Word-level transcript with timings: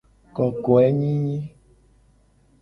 Kokoenyinyi. 0.35 1.39